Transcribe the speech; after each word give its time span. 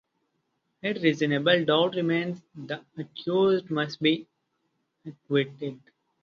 If 0.81 1.03
reasonable 1.03 1.63
doubt 1.63 1.93
remains, 1.93 2.41
the 2.55 2.83
accused 2.97 3.69
must 3.69 4.01
be 4.01 4.25
acquitted. 5.05 5.79